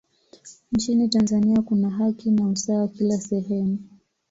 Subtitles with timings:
[0.71, 3.77] nchini tanzania kuna haki na usawa kila sehemu